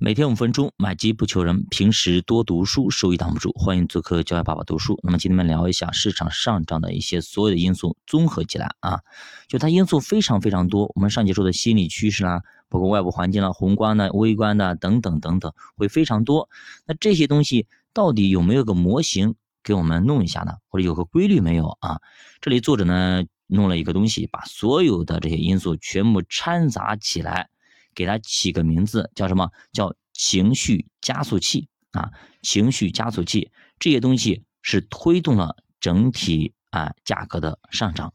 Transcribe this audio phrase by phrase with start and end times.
[0.00, 3.50] 每天五分钟，买机不求人，平时多读书，收益挡不住。
[3.54, 5.00] 欢迎做客教育爸爸读书。
[5.02, 9.00] 那么今天我们聊一下市场上涨的一些所有的因素综合起来啊，
[9.48, 10.92] 就它因素非常非常多。
[10.94, 16.48] 我们上节说的心理趋势啦，包括外部环境啦、宏观的、微观的等等等等，会非常多。
[16.86, 19.34] 那这些东西到底有没有个模型
[19.64, 20.52] 给我们弄一下呢？
[20.68, 22.00] 或者有个规律没有啊？
[22.40, 27.50] 这里作者呢弄了一个东西，把所有的这些因素全部掺杂起来。
[27.98, 29.50] 给它起个名字，叫什么？
[29.72, 32.12] 叫情绪加速器啊！
[32.42, 33.50] 情绪加速器
[33.80, 38.12] 这些东西是推动了整体啊价格的上涨。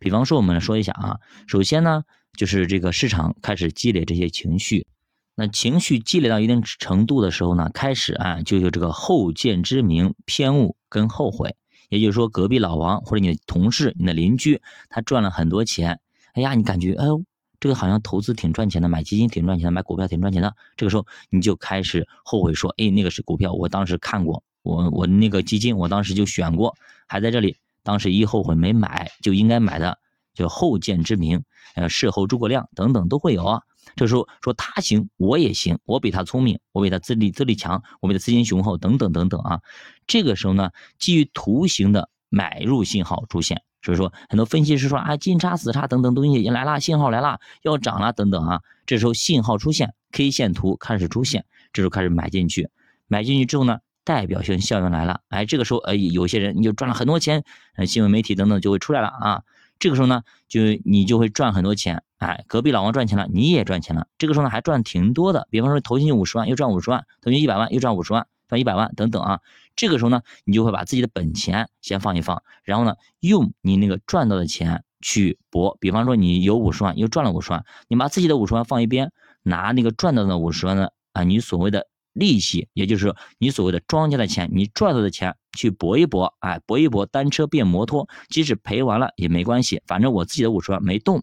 [0.00, 2.04] 比方说，我们来说一下啊，首先呢，
[2.38, 4.86] 就是这个市场开始积累这些情绪，
[5.34, 11.54] 那情绪积累到一定程度的时候呢，开始啊就有这个后见之明、偏误跟后悔。
[11.90, 16.00] 也就是说，隔壁老王或者你的同事、你的邻居，他赚了很多钱，
[16.32, 17.22] 哎呀，你感觉哎呦。
[17.60, 20.54] 这个好像投资挺赚钱的，买基金挺赚钱的，买股票挺赚钱的。
[20.76, 26.74] 这个时候你就开始后悔说：“哎，那个是股票，我当时看过，我我那个基金我当时就选过，
[27.06, 27.56] 还在这里。
[27.82, 29.98] 当时一后悔没买，就应该买的，
[30.34, 31.42] 就后见之明，
[31.74, 33.62] 呃，事后诸葛亮等等都会有啊。
[33.96, 39.60] 这时候说他行，我也行，我比他聪明，我比他资历资历强，我比他资金雄厚，等等等等啊。
[40.06, 48.60] 这个时候呢，基于图形的买入信号出现。”所以说，很多分析师说啊，金叉、死叉等等东西也来了，信号来了，要涨了等等啊。
[48.86, 52.70] 这时候信号出现，K 线图开始出现，这时候开始买进去。
[53.06, 57.44] 买进去之后呢，代表性效应来了，哎，这个时候呃，有些人你就赚了很多钱，
[57.76, 59.42] 呃，新闻媒体等等就会出来了啊。
[59.78, 64.08] 这个时候呢，就你就会赚很多钱，哎，隔壁老王赚钱了，你也赚钱了。
[64.18, 68.26] 这个时候呢，还赚挺多的，比方说投进去五十万，又赚五十万；投进一百万，又赚五十万。
[68.48, 69.40] 赚一百万等等啊，
[69.76, 75.76] 这个时候呢，你就会把自己的本钱先放一放，然后呢，用你那个赚到的钱去搏。
[75.80, 91.22] 比方说你有五十万，又赚了五十万，你把自己的五十万放一边，拿那个赚到的五十万的啊，你所谓的利息，也就是你所谓的庄家的钱，你赚到的钱去搏一搏，哎，搏一搏，单车变摩托，即使赔完了也没关系，反正我自己的五十万没动。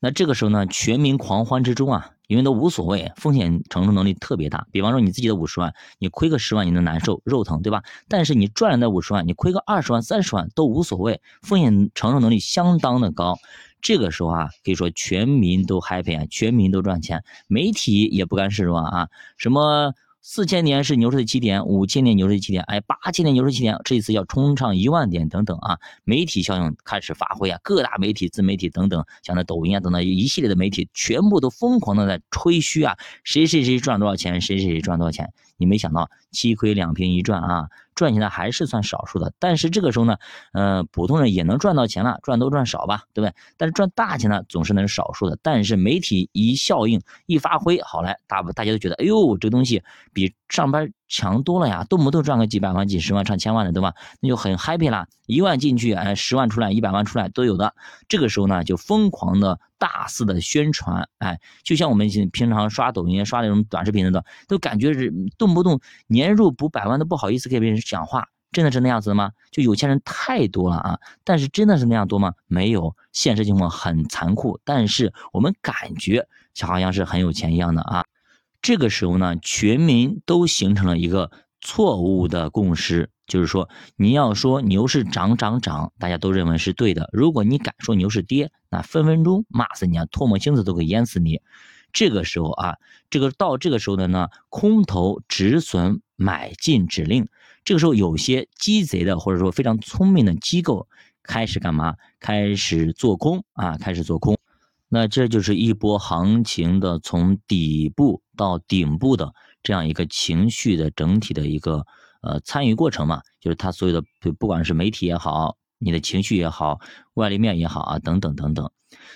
[0.00, 2.12] 那这个时候呢，全民狂欢之中啊。
[2.26, 4.66] 因为都无所谓，风险承受能力特别大。
[4.72, 7.82] 比方说你自己的五十万，你亏个十万你能难受，肉疼，对吧？
[8.08, 13.38] 但是你赚了那五十万，你亏个二十万、三十万都无所谓，风险承受能力相当的高。
[13.80, 19.94] 这个时候啊，可以说全民都 happy 啊，全民都赚钱，媒体也不甘示弱啊，什么？
[20.28, 25.78] 四千年是牛市的起点，五千年牛市的起点，哎，八千年牛市起点，这一次要冲上一万点等等啊！
[26.02, 35.32] 媒体效应开始发挥啊，各大媒体、自媒体等等，像那抖音啊等等一系列的媒体，全部都疯狂的在吹嘘啊，谁谁谁赚多少钱，谁谁谁赚多少钱。
[35.56, 37.68] 你没想到七亏两平一赚啊！
[37.94, 40.18] 赚钱的还是算少数的，但是这个时候呢，
[40.52, 43.34] 呃，普通人也能赚到钱了，赚多赚少吧，对不对？
[43.56, 45.38] 但是赚大钱呢，总是能少数的。
[45.42, 53.94] 但是媒体一效应一发挥，好来，大大家都觉得，哎呦，这个东西比上班强多了呀，动不动赚个几百万、几十万、上千万的，对吧？
[54.20, 57.74] 那就很 happy 啦，一万进去，哎，十万出来，一百万出来都有的。
[58.08, 67.80] 这个时候呢，就疯狂的大肆的宣传，哎，就像我们平常刷抖音、刷那种短视频的，都感觉是动不动年入不百万都不好意思给别人。
[67.80, 69.32] 讲话真的是那样子的吗？
[69.52, 70.98] 就有钱人太多了啊！
[71.24, 72.32] 但是真的是那样多吗？
[72.46, 74.58] 没有，现实情况很残酷。
[74.64, 76.26] 但是我们感觉
[76.60, 78.04] 好像是很有钱一样的啊。
[78.66, 87.08] 这个时候呢，全民都形成了一个错误的共识，就是说你要说牛市涨涨涨，大家都认为是对的。
[87.12, 91.42] 如果你敢说牛市跌，那分分钟骂死你啊，唾沫星子都给淹死你。
[91.92, 92.74] 这个时候啊，
[93.08, 97.28] 这个到这个时候的呢，空头止损买进指令。
[97.64, 100.88] 这个时候，有些鸡贼的或者说非常聪明的机构
[101.22, 101.94] 开始干嘛？
[102.18, 104.36] 开始做空啊，开始做空。
[104.88, 109.32] 那这就是一波行情的从底部到顶部的
[109.62, 111.84] 这样一个情绪的整体的一个
[112.22, 114.06] 呃参与过程嘛，就是它所有的
[114.38, 116.78] 不管是媒体也好，你的情绪也好，
[117.14, 118.70] 外立面也好啊，等等等等。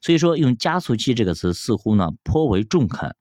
[0.00, 3.16] 所以说，用加速器这个词似乎呢颇为中肯，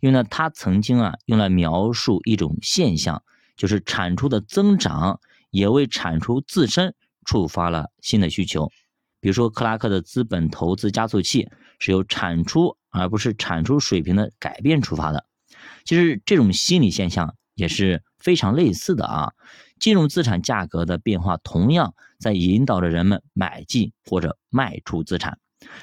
[0.00, 3.22] 因为呢，它曾经啊用来描述一种现象，
[3.56, 5.20] 就是产出的增长
[5.50, 6.94] 也为产出自身
[7.24, 8.68] 触发了新的需求。
[9.20, 11.48] 比如说，克拉克的资本投资加速器
[11.78, 15.26] 是由产出而不是产出水平的改变出发的。
[15.84, 19.32] 其实这种心理现象也是非常类似的啊。
[19.78, 25.38] 金融资产价格的变化同样在引导着人们买进或者卖出资产。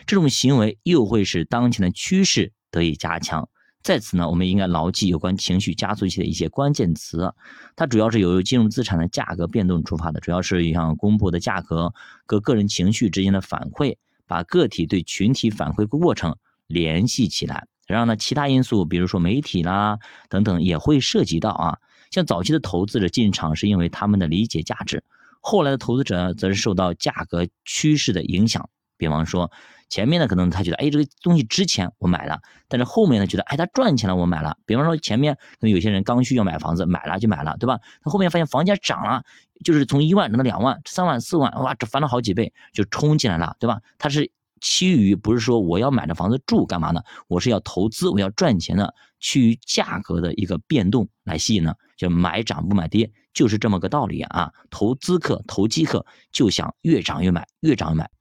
[0.06, 3.50] 这种行为又会使当前的趋势得以加强。
[3.84, 7.34] 在此呢，我们应该牢记有关情绪加速器的一些关键词。
[7.76, 11.92] 它主要是由金融资产的价格变动出发的，主要是像公布的价格、
[12.28, 13.98] 和个人情绪之间的反馈，
[14.32, 16.38] 把个体对群体反馈过程
[16.68, 20.00] 联系起来，然后呢，其他因素，比如说媒体啦
[20.30, 21.78] 等等，也会涉及到啊。
[22.12, 25.04] 像早期的投资者进场是因为他们的理解价值，
[25.42, 28.70] 后来的投资者则是受到价格趋势的影响。
[29.02, 29.52] 比方说，
[29.90, 32.38] 前面呢可能他觉得，哎，这个东西值钱，我买了；
[32.68, 34.56] 但是后面呢觉得，哎，他赚钱了，我买了。
[34.68, 37.80] 比方说前面可能有些人刚需要买房子，买了就买了，对吧？
[38.04, 39.24] 他后面发现房价涨了，
[39.66, 43.82] 就是从一万涨到两万、三万、四万，哇，这翻了好几倍，就冲进来了，对吧？
[43.98, 44.32] 他是。
[44.64, 47.02] 趋于不是说我要买这房子住干嘛呢？
[47.28, 54.54] 我是要投资，我要赚钱的，趋于价格的一个变动来吸引呢，就买涨不买跌，就是这么个道理啊。
[54.70, 58.12] 投资客、投机客就想越涨越买，越涨越买，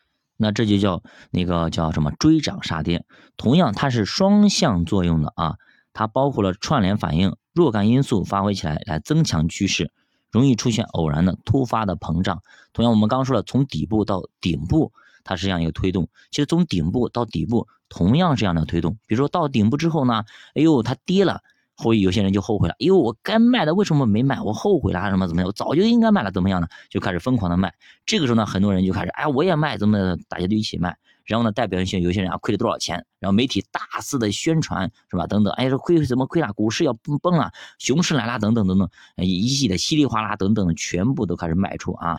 [0.41, 3.05] 那这就叫那个叫什么追涨杀跌。
[3.37, 5.55] 同样，它是双向作用的啊，
[5.93, 9.93] 它包括了串联反应、若干因素发挥起来来增强趋势，
[10.31, 12.43] 容易出现偶然的突发的膨胀。
[12.73, 14.93] 同样，我们刚说了，从底部到顶部。
[15.23, 18.95] 它是这样一个推动，其实从顶部到底部同样是这样的推动。
[19.07, 21.43] 比如说到顶部之后呢，哎呦，它跌了，
[21.81, 24.41] 后有些人就后悔了，因为，我该卖的为什么没卖？
[24.41, 25.47] 我后悔了，什么怎么样？
[25.47, 26.69] 我早就应该卖了，怎么样呢？
[26.89, 27.75] 就开始疯狂的卖。
[28.05, 30.97] 这个时候呢，很多人就开始，哎，我也卖，怎么大家就一起卖。
[31.25, 35.27] 然后呢，代表性有些人啊亏了多少钱，然后媒体大肆的宣传，是吧？
[35.27, 36.53] 等等，哎，说亏怎么亏了？
[36.53, 42.17] 股市要崩崩了，熊市来了，等等等等，一系列稀里哗啦等等，全部都开始卖出啊。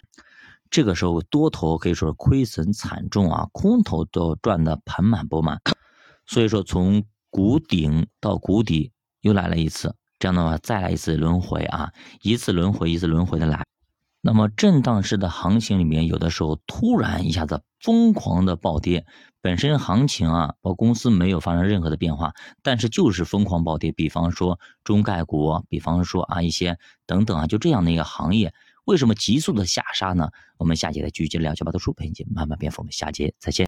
[0.69, 5.59] 这个时候多头可以说是亏损惨重啊，空头都赚得盆满钵满，
[6.25, 8.91] 所以说从谷顶到谷底
[9.21, 13.65] 又来了一次，这样的话再来一次轮回啊，一次轮回一次轮回的来。
[14.23, 19.03] 那么震荡式的行情里面，有的时候突然一下子疯狂的暴跌，
[19.41, 23.91] 本身行情啊，包公司没有发生任何的变化，但是就是疯狂暴跌。
[23.91, 26.77] 比方说中概股，比方说啊一些
[27.07, 28.53] 等等啊，就这样的一个行业。
[28.85, 30.29] 为什么急速的下杀呢？
[30.57, 32.81] 我们下节再继续聊，就把读书陪你慢慢变富。
[32.81, 33.59] 我们下节再见。